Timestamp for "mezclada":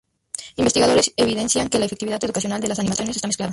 3.27-3.49